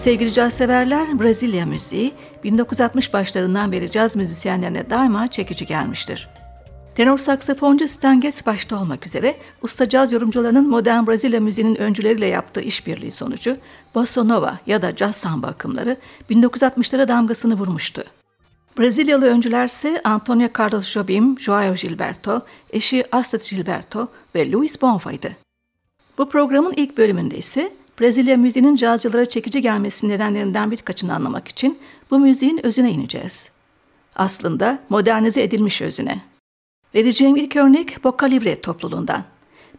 Sevgili 0.00 0.32
caz 0.32 0.54
severler, 0.54 1.20
Brezilya 1.20 1.66
müziği 1.66 2.12
1960 2.44 3.12
başlarından 3.12 3.72
beri 3.72 3.90
caz 3.90 4.16
müzisyenlerine 4.16 4.90
daima 4.90 5.28
çekici 5.28 5.66
gelmiştir. 5.66 6.28
Tenor 6.94 7.18
saksafoncu 7.18 7.88
Stan 7.88 8.20
Getz 8.20 8.46
başta 8.46 8.80
olmak 8.80 9.06
üzere 9.06 9.36
usta 9.62 9.88
caz 9.88 10.12
yorumcularının 10.12 10.68
modern 10.68 11.06
Brezilya 11.06 11.40
müziğinin 11.40 11.76
öncüleriyle 11.76 12.26
yaptığı 12.26 12.60
işbirliği 12.60 13.12
sonucu 13.12 13.56
bossa 13.94 14.24
nova 14.24 14.58
ya 14.66 14.82
da 14.82 14.96
caz 14.96 15.16
samba 15.16 15.46
akımları 15.46 15.96
1960'lara 16.30 17.08
damgasını 17.08 17.54
vurmuştu. 17.54 18.04
Brezilyalı 18.78 19.26
öncüler 19.26 19.64
ise 19.64 20.00
Antonio 20.04 20.48
Carlos 20.58 20.86
Jobim, 20.86 21.38
Joao 21.38 21.74
Gilberto, 21.74 22.42
eşi 22.70 23.04
Astrid 23.12 23.50
Gilberto 23.50 24.08
ve 24.34 24.52
Luis 24.52 24.82
Bonfa'ydı. 24.82 25.36
Bu 26.18 26.28
programın 26.28 26.72
ilk 26.76 26.98
bölümünde 26.98 27.36
ise 27.36 27.72
Brezilya 28.00 28.36
müziğinin 28.36 28.76
cazcılara 28.76 29.26
çekici 29.26 29.62
gelmesinin 29.62 30.12
nedenlerinden 30.12 30.70
birkaçını 30.70 31.14
anlamak 31.14 31.48
için 31.48 31.78
bu 32.10 32.18
müziğin 32.18 32.66
özüne 32.66 32.90
ineceğiz. 32.90 33.50
Aslında 34.16 34.78
modernize 34.88 35.42
edilmiş 35.42 35.82
özüne. 35.82 36.22
Vereceğim 36.94 37.36
ilk 37.36 37.56
örnek 37.56 38.04
Boca 38.04 38.26
Libre 38.26 38.60
topluluğundan. 38.60 39.24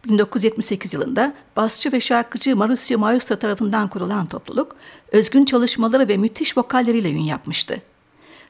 1978 0.04 0.94
yılında 0.94 1.34
basçı 1.56 1.92
ve 1.92 2.00
şarkıcı 2.00 2.56
Mauricio 2.56 2.98
Maestra 2.98 3.36
tarafından 3.36 3.88
kurulan 3.88 4.26
topluluk, 4.26 4.76
özgün 5.12 5.44
çalışmaları 5.44 6.08
ve 6.08 6.16
müthiş 6.16 6.56
vokalleriyle 6.56 7.10
ün 7.10 7.18
yapmıştı. 7.18 7.82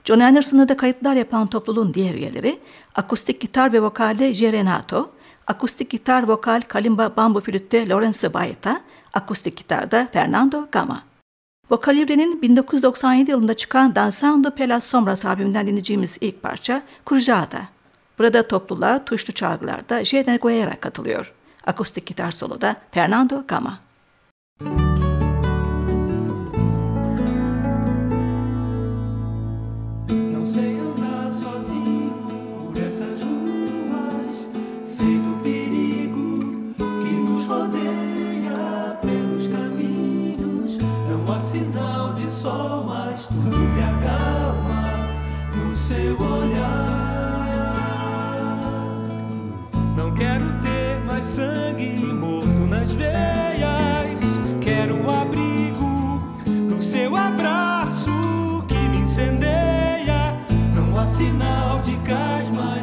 John 0.05 0.21
Anderson'la 0.21 0.69
da 0.69 0.77
kayıtlar 0.77 1.17
yapan 1.17 1.47
topluluğun 1.47 1.95
diğer 1.95 2.15
üyeleri, 2.15 2.59
akustik 2.95 3.41
gitar 3.41 3.73
ve 3.73 3.83
vokalde 3.83 4.35
J. 4.35 4.53
Renato, 4.53 5.11
akustik 5.47 5.91
gitar 5.91 6.23
vokal 6.23 6.61
kalimba 6.69 7.13
bambu 7.17 7.41
flütte 7.41 7.89
Lorenzo 7.89 8.33
Baeta, 8.33 8.81
akustik 9.13 9.57
gitarda 9.57 10.09
Fernando 10.13 10.67
Gama. 10.73 11.03
Vokalibre'nin 11.71 12.43
1997 12.43 13.31
yılında 13.31 13.55
çıkan 13.55 13.95
Danzando 13.95 14.51
Pelas 14.51 14.87
Sombras 14.87 15.25
albümünden 15.25 15.67
dinleyeceğimiz 15.67 16.19
ilk 16.21 16.43
parça 16.43 16.83
Kurjada. 17.05 17.61
Burada 18.19 18.49
topluluğa 18.49 19.05
tuşlu 19.05 19.35
çalgılarda 19.35 20.05
J. 20.05 20.25
Neguera 20.27 20.81
katılıyor. 20.81 21.33
Akustik 21.67 22.07
gitar 22.07 22.31
soloda 22.31 22.77
Fernando 22.91 23.45
Gama. 23.49 23.79
sinal 61.13 61.81
de 61.83 61.97
cais. 62.07 62.82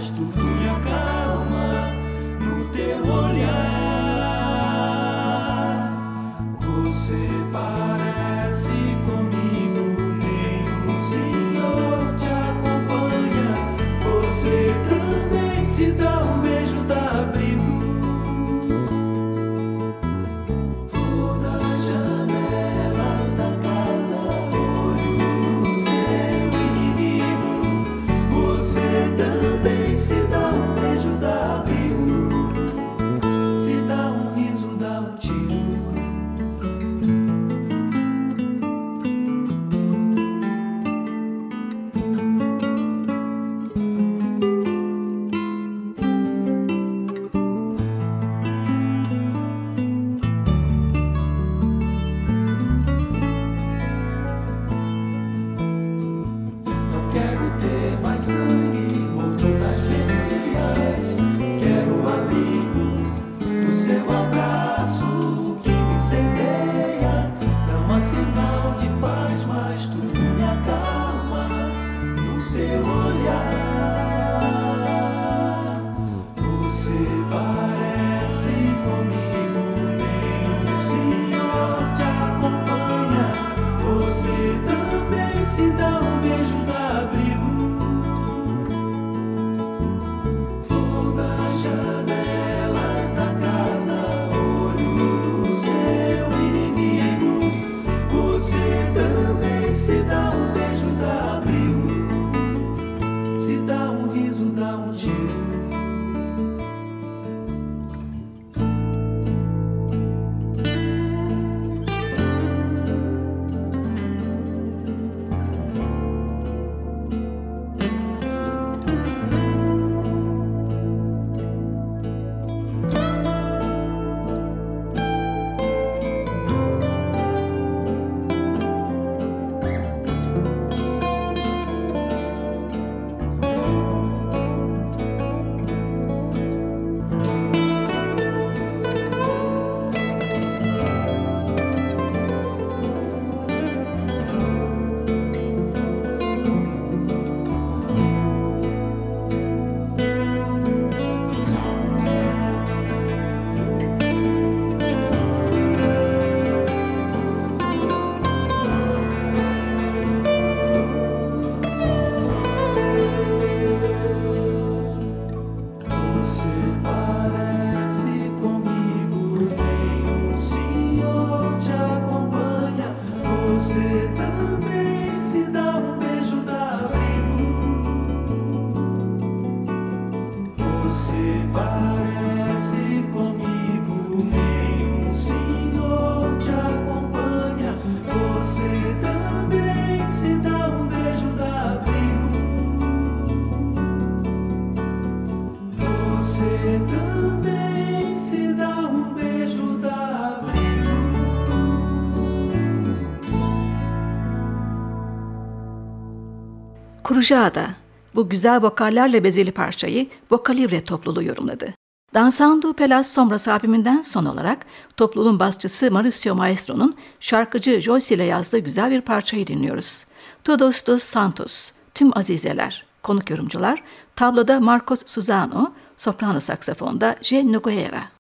Kurujada 207.09 207.67
bu 208.16 208.29
güzel 208.29 208.61
vokallerle 208.61 209.23
bezeli 209.23 209.52
parçayı 209.52 210.08
Vokalivre 210.32 210.84
topluluğu 210.84 211.23
yorumladı. 211.23 211.73
Dansando 212.14 212.73
Pelas 212.73 213.11
Sombras 213.11 213.47
albümünden 213.47 214.02
son 214.02 214.26
olarak 214.26 214.66
topluluğun 214.97 215.40
basçısı 215.40 215.91
Mauricio 215.91 216.35
Maestro'nun 216.35 216.96
şarkıcı 217.20 217.82
Joyce 217.82 218.16
ile 218.16 218.23
yazdığı 218.23 218.58
güzel 218.59 218.91
bir 218.91 219.02
parçayı 219.02 219.47
dinliyoruz. 219.47 220.06
Todos 220.44 220.85
dos 220.85 221.03
Santos, 221.03 221.72
Tüm 221.96 222.17
Azizeler, 222.17 222.85
konuk 223.03 223.29
yorumcular, 223.29 223.84
tabloda 224.16 224.59
Marcos 224.59 225.06
Suzano, 225.06 225.73
soprano 225.97 226.40
saksafonda 226.40 227.16
J. 227.22 227.52
Nogueira. 227.52 228.19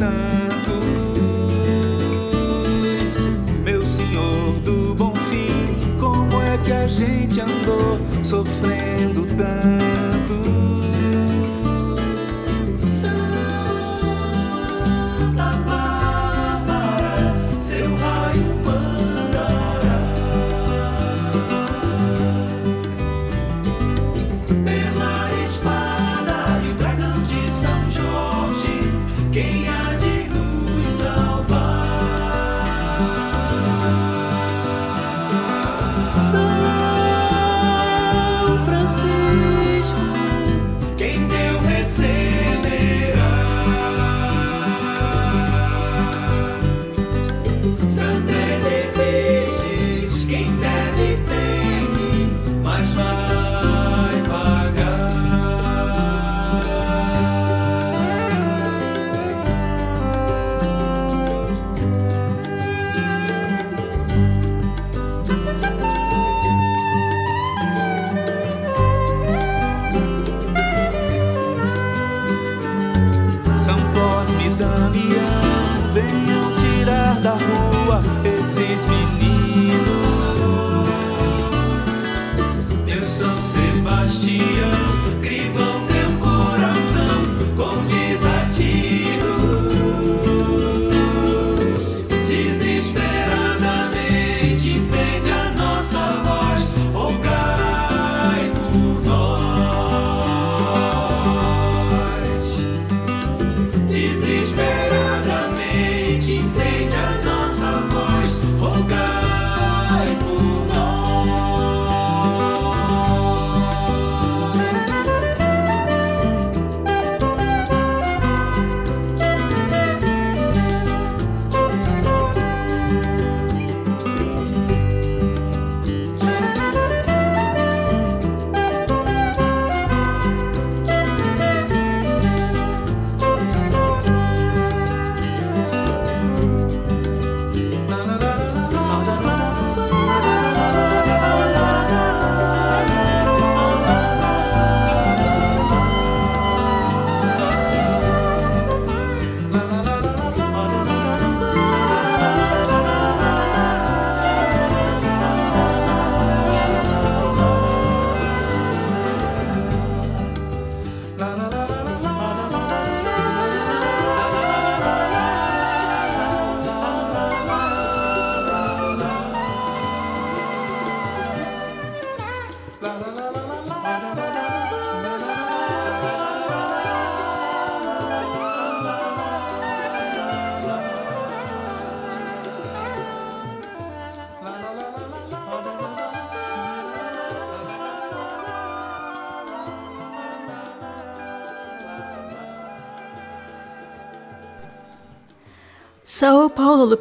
Santos, 0.00 0.80
meu 3.62 3.82
Senhor 3.82 4.54
do 4.64 4.94
Bom 4.94 5.14
Fim, 5.28 5.76
como 6.00 6.40
é 6.40 6.56
que 6.64 6.72
a 6.72 6.86
gente 6.86 7.38
andou 7.38 7.98
sofrendo 8.24 9.26
tanto? 9.36 9.89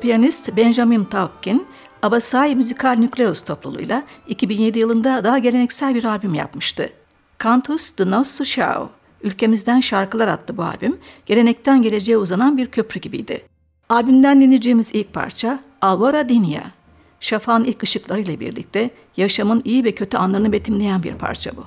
Piyanist 0.01 0.55
Benjamin 0.57 1.03
Taupkin, 1.03 1.67
Abasai 2.01 2.55
Müzikal 2.55 2.95
Nükleus 2.95 3.41
topluluğuyla 3.41 4.03
2007 4.27 4.79
yılında 4.79 5.23
daha 5.23 5.37
geleneksel 5.37 5.95
bir 5.95 6.03
albüm 6.03 6.33
yapmıştı. 6.33 6.89
Cantus 7.43 7.97
de 7.97 8.11
Nosso 8.11 8.43
Chao, 8.43 8.89
Ülkemizden 9.23 9.79
Şarkılar 9.79 10.27
adlı 10.27 10.57
bu 10.57 10.63
albüm, 10.63 10.97
gelenekten 11.25 11.81
geleceğe 11.81 12.17
uzanan 12.17 12.57
bir 12.57 12.67
köprü 12.67 12.99
gibiydi. 12.99 13.41
Albümden 13.89 14.41
dinleyeceğimiz 14.41 14.95
ilk 14.95 15.13
parça 15.13 15.59
Alvora 15.81 16.29
Dinia. 16.29 16.63
Şafağın 17.19 17.63
ilk 17.63 17.83
ışıklarıyla 17.83 18.39
birlikte 18.39 18.89
yaşamın 19.17 19.61
iyi 19.65 19.83
ve 19.83 19.91
kötü 19.91 20.17
anlarını 20.17 20.51
betimleyen 20.51 21.03
bir 21.03 21.13
parça 21.13 21.57
bu. 21.57 21.65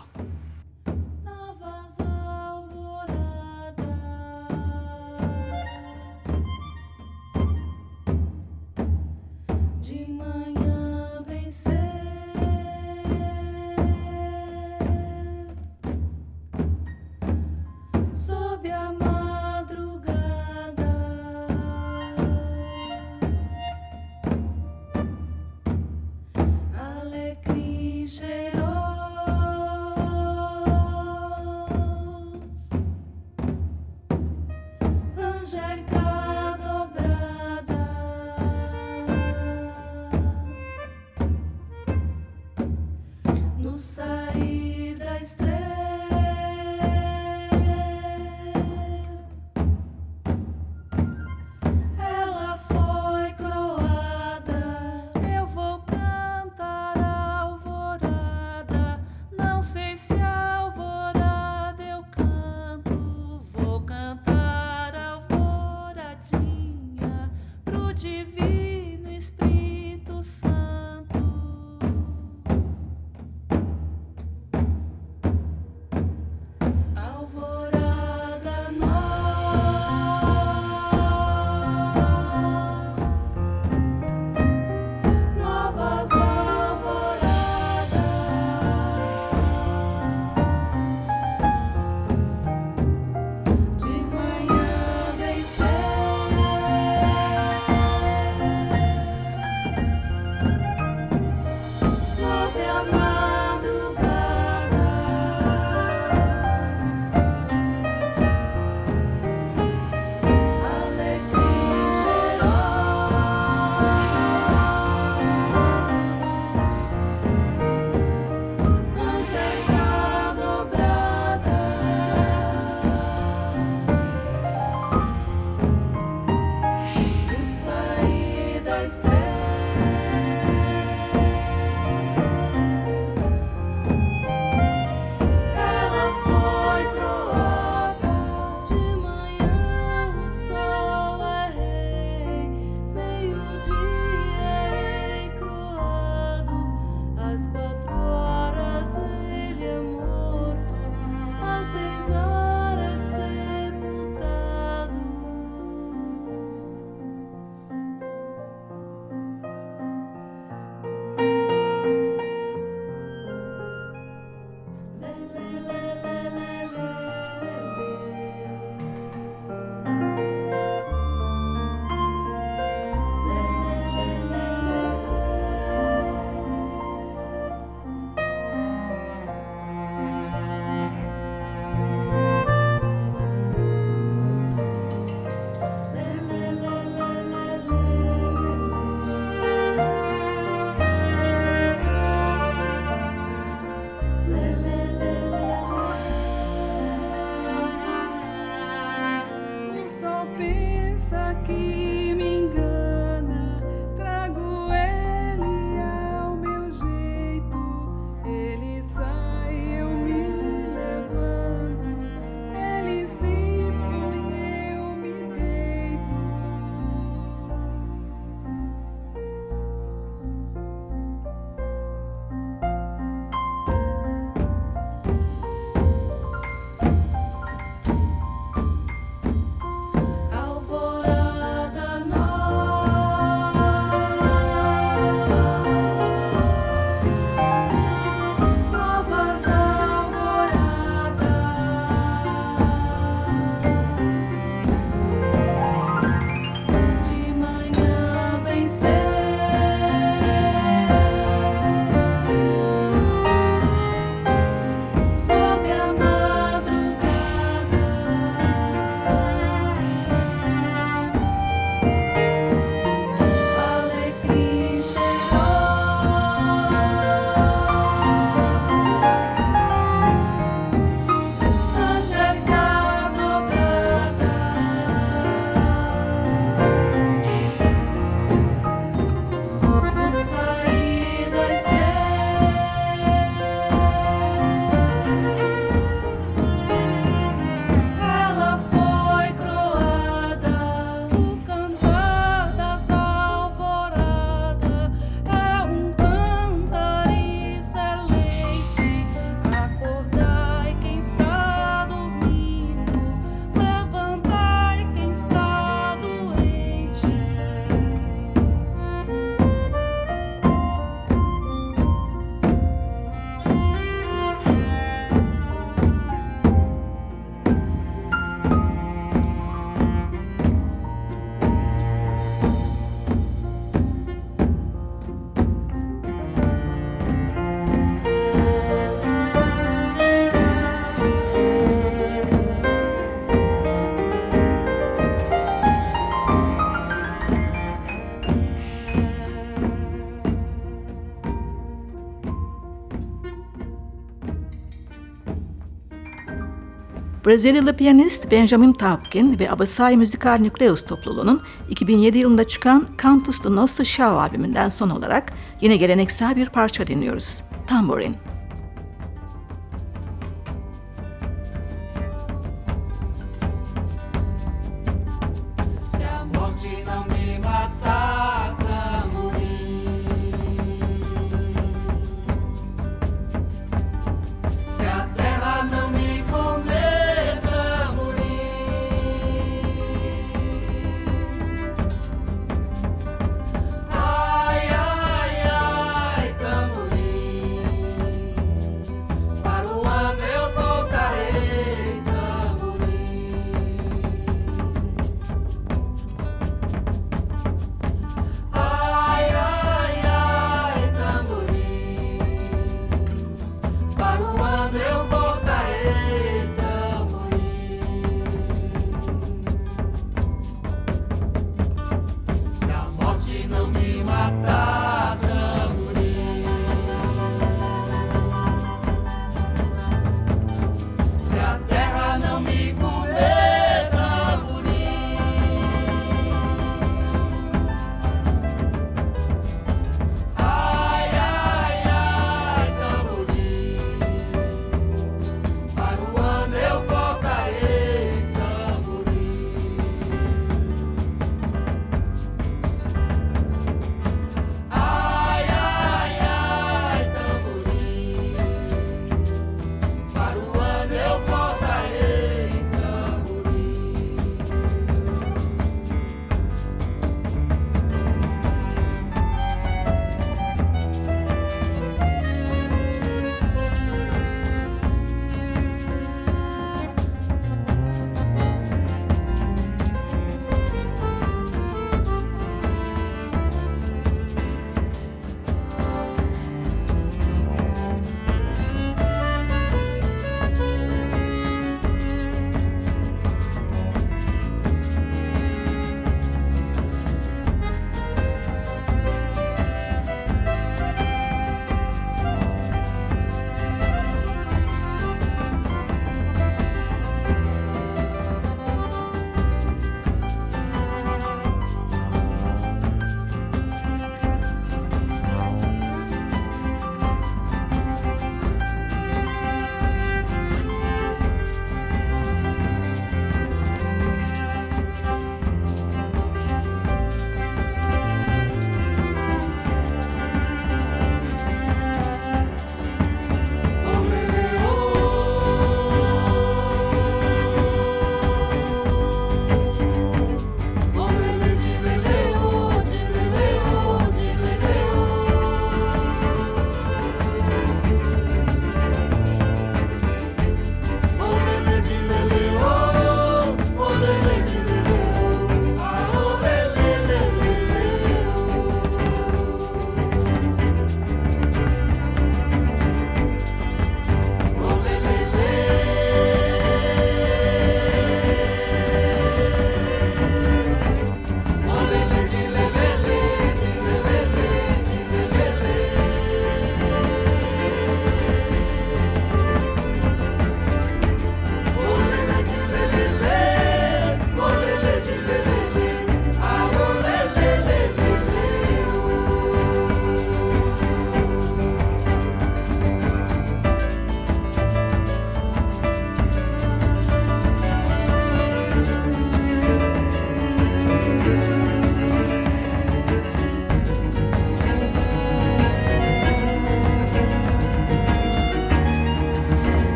Brezilyalı 347.27 347.77
piyanist 347.77 348.31
Benjamin 348.31 348.73
Taupkin 348.73 349.39
ve 349.39 349.51
Abasai 349.51 349.97
Müzikal 349.97 350.39
Nucleus 350.41 350.85
topluluğunun 350.87 351.43
2007 351.71 352.19
yılında 352.19 352.49
çıkan 352.49 352.87
Cantus 353.03 353.45
do 353.45 353.57
Nosso 353.57 353.83
Chão 353.83 354.19
albümünden 354.19 354.69
son 354.69 354.91
olarak 354.91 355.33
yine 355.61 355.77
geleneksel 355.77 356.37
bir 356.37 356.49
parça 356.49 356.87
dinliyoruz. 356.87 357.43
Tamborin. 357.67 358.17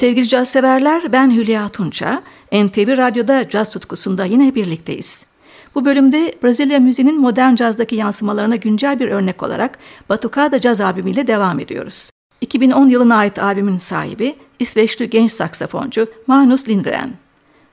Sevgili 0.00 0.28
caz 0.28 0.48
severler, 0.48 1.12
ben 1.12 1.30
Hülya 1.30 1.68
Tunça. 1.68 2.22
NTV 2.52 2.96
Radyo'da 2.96 3.48
caz 3.48 3.70
tutkusunda 3.70 4.24
yine 4.24 4.54
birlikteyiz. 4.54 5.26
Bu 5.74 5.84
bölümde 5.84 6.34
Brezilya 6.42 6.78
müziğinin 6.78 7.20
modern 7.20 7.54
cazdaki 7.54 7.96
yansımalarına 7.96 8.56
güncel 8.56 9.00
bir 9.00 9.08
örnek 9.08 9.42
olarak 9.42 9.78
Batucada 10.08 10.60
Caz 10.60 10.80
albümüyle 10.80 11.26
devam 11.26 11.60
ediyoruz. 11.60 12.10
2010 12.40 12.88
yılına 12.88 13.16
ait 13.16 13.38
albümün 13.38 13.78
sahibi 13.78 14.36
İsveçli 14.58 15.10
genç 15.10 15.32
saksafoncu 15.32 16.06
Magnus 16.26 16.68
Lindgren. 16.68 17.10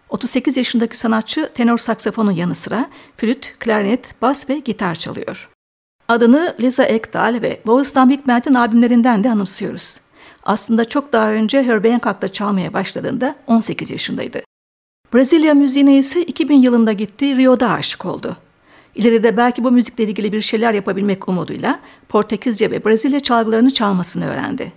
38 0.09 0.57
yaşındaki 0.57 0.97
sanatçı 0.97 1.49
tenor 1.53 1.77
saksafonun 1.77 2.31
yanı 2.31 2.55
sıra 2.55 2.89
flüt, 3.17 3.53
klarnet, 3.59 4.21
bas 4.21 4.49
ve 4.49 4.59
gitar 4.59 4.95
çalıyor. 4.95 5.49
Adını 6.07 6.55
Lisa 6.59 6.83
Ekdahl 6.83 7.41
ve 7.41 7.55
Wolfgang 7.55 8.11
Wigmert'in 8.11 8.53
albümlerinden 8.53 9.23
de 9.23 9.31
anımsıyoruz. 9.31 9.97
Aslında 10.47 10.86
çok 10.86 11.13
daha 11.13 11.31
önce 11.31 11.63
Herbie 11.63 11.91
Hancock'ta 11.91 12.27
çalmaya 12.27 12.73
başladığında 12.73 13.36
18 13.47 13.91
yaşındaydı. 13.91 14.41
Brezilya 15.13 15.53
müziğine 15.53 15.97
ise 15.97 16.21
2000 16.23 16.55
yılında 16.55 16.93
gitti 16.93 17.36
Rio'da 17.36 17.69
aşık 17.69 18.05
oldu. 18.05 18.38
İleride 18.95 19.38
belki 19.38 19.63
bu 19.63 19.71
müzikle 19.71 20.03
ilgili 20.03 20.31
bir 20.31 20.41
şeyler 20.41 20.73
yapabilmek 20.73 21.29
umuduyla 21.29 21.79
Portekizce 22.10 22.71
ve 22.71 22.86
Brezilya 22.86 23.19
çalgılarını 23.19 23.73
çalmasını 23.73 24.29
öğrendi. 24.29 24.73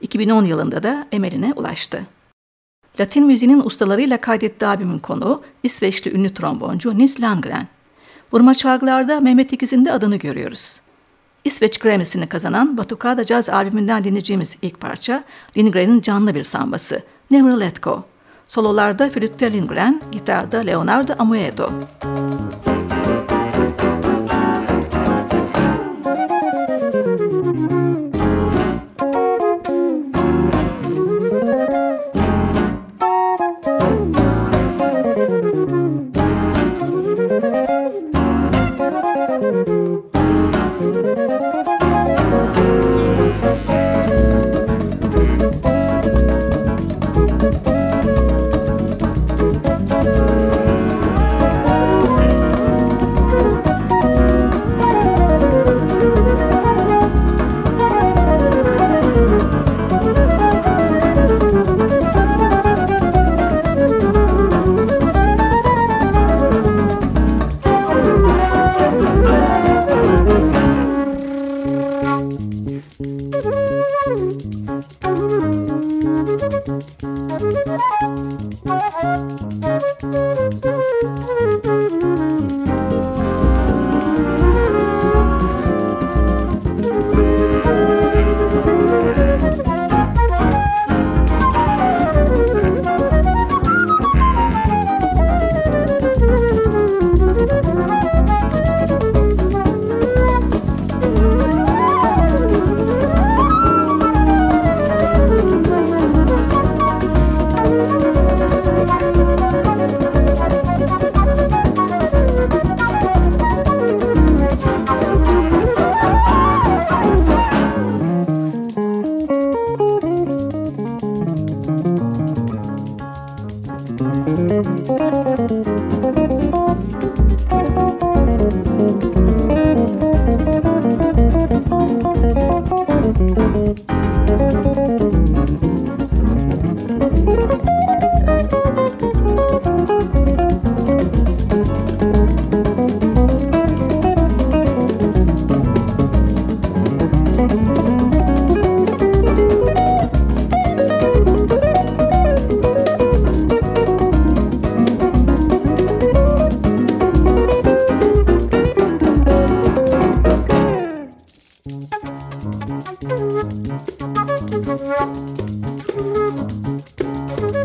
2010 0.00 0.44
yılında 0.44 0.82
da 0.82 1.06
emeline 1.12 1.52
ulaştı. 1.56 2.06
Latin 3.00 3.26
müziğinin 3.26 3.60
ustalarıyla 3.60 4.20
kaydettiği 4.20 4.68
albümün 4.68 4.98
konuğu 4.98 5.42
İsveçli 5.62 6.14
ünlü 6.14 6.34
tromboncu 6.34 6.98
Nils 6.98 7.20
Landgren. 7.20 7.68
Vurma 8.32 8.54
çalgılarda 8.54 9.20
Mehmet 9.20 9.52
İkiz'in 9.52 9.84
de 9.84 9.92
adını 9.92 10.16
görüyoruz. 10.16 10.80
İsveç 11.44 11.78
Grammy'sini 11.78 12.26
kazanan 12.26 12.76
Batucada 12.76 13.24
Jazz 13.24 13.48
albümünden 13.48 14.04
dinleyeceğimiz 14.04 14.56
ilk 14.62 14.80
parça 14.80 15.24
Lindgren'in 15.56 16.00
canlı 16.00 16.34
bir 16.34 16.42
sambası 16.42 17.02
Never 17.30 17.60
Let 17.60 17.82
Go. 17.82 18.04
Sololarda 18.48 19.10
flütte 19.10 19.52
Lindgren, 19.52 20.02
gitarda 20.12 20.58
Leonardo 20.58 21.12
Amoedo. 21.18 21.70
Müzik 21.70 22.69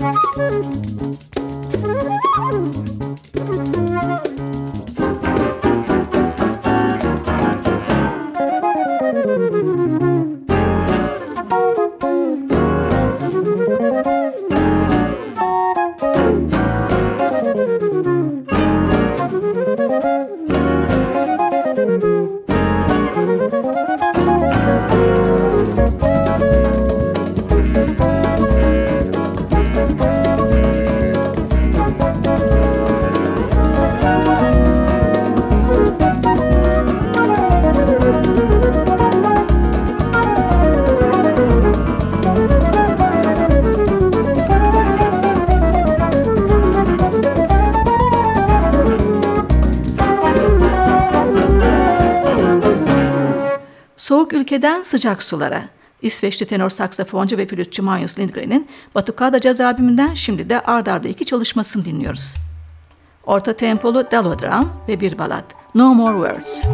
Thank 0.05 1.17
you. 3.01 3.04
Sıcak 54.95 55.23
sulara. 55.23 55.63
İsveçli 56.01 56.45
tenor 56.45 56.69
saksafoncu 56.69 57.37
ve 57.37 57.47
flütçü 57.47 57.81
Magnus 57.81 58.19
Lindgren'in 58.19 58.67
Batucada 58.95 59.39
Caz 59.39 59.61
albümünden 59.61 60.13
şimdi 60.13 60.49
de 60.49 60.59
ard 60.59 60.87
arda 60.87 61.07
iki 61.07 61.25
çalışmasını 61.25 61.85
dinliyoruz. 61.85 62.33
Orta 63.25 63.53
tempolu 63.53 64.11
Dalodram 64.11 64.73
ve 64.87 64.99
bir 64.99 65.17
balat 65.17 65.45
No 65.75 65.93
More 65.93 66.29
Words. 66.29 66.65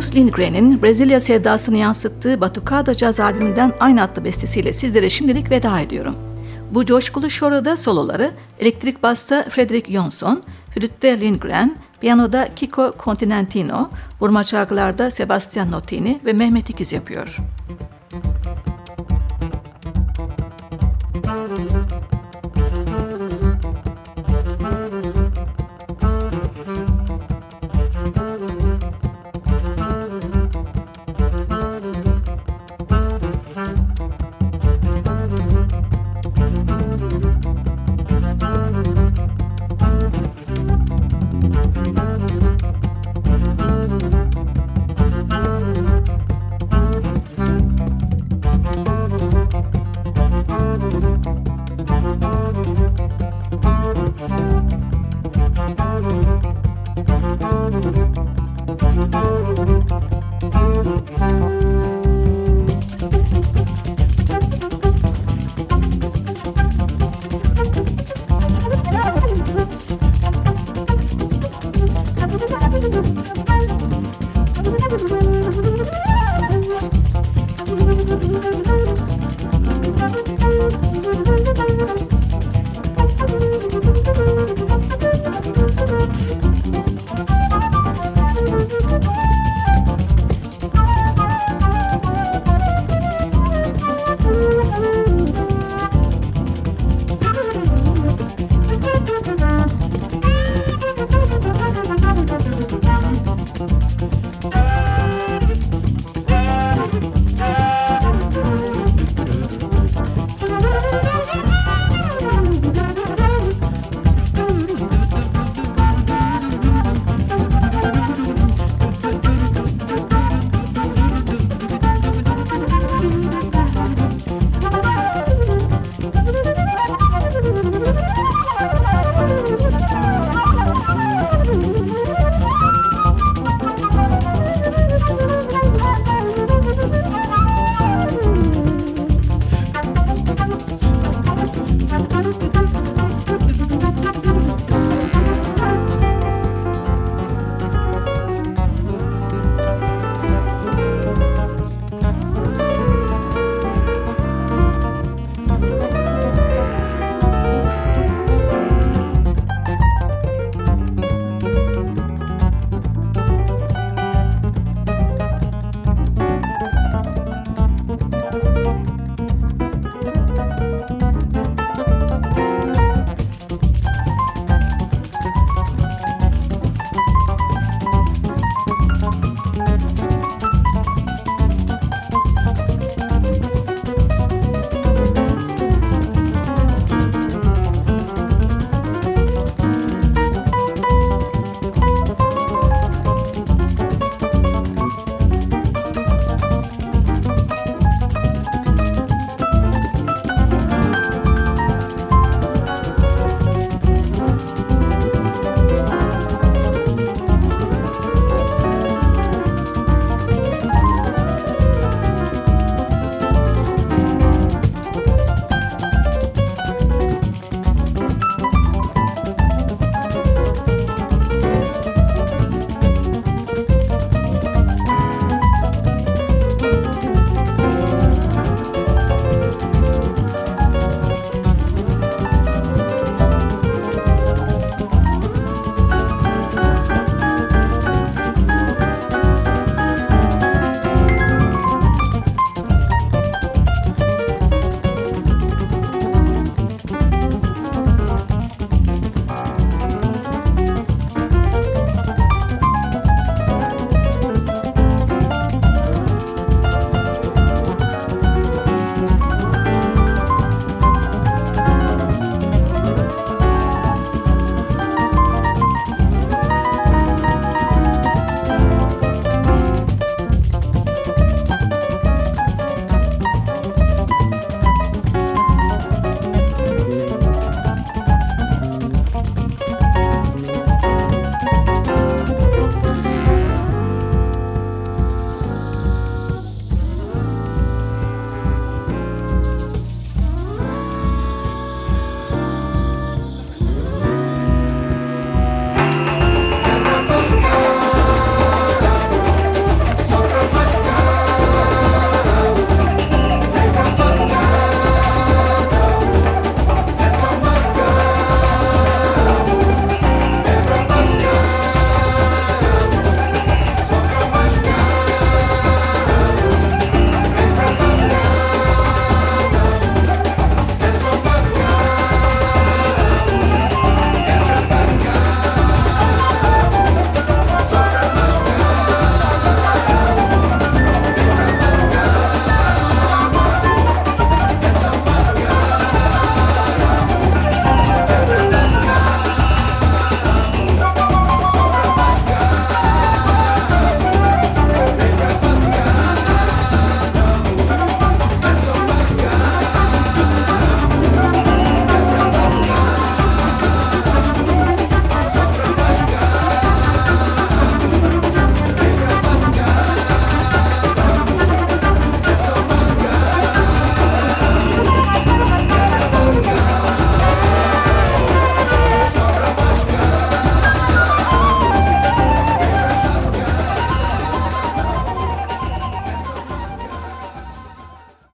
Magnus 0.00 0.16
Lindgren'in 0.16 0.82
Brezilya 0.82 1.20
sevdasını 1.20 1.76
yansıttığı 1.76 2.40
Batucada 2.40 2.94
Caz 2.94 3.20
albümünden 3.20 3.72
aynı 3.80 4.02
adlı 4.02 4.24
bestesiyle 4.24 4.72
sizlere 4.72 5.10
şimdilik 5.10 5.50
veda 5.50 5.80
ediyorum. 5.80 6.16
Bu 6.70 6.84
coşkulu 6.84 7.30
şorada 7.30 7.76
soloları 7.76 8.32
elektrik 8.58 9.02
basta 9.02 9.42
Frederick 9.50 9.92
Johnson, 9.92 10.42
flütte 10.74 11.20
Lindgren, 11.20 11.76
piyanoda 12.00 12.48
Kiko 12.56 12.94
Continentino, 13.04 13.90
vurma 14.20 14.44
çalgılarda 14.44 15.10
Sebastian 15.10 15.70
Notini 15.70 16.20
ve 16.24 16.32
Mehmet 16.32 16.70
İkiz 16.70 16.92
yapıyor. 16.92 17.36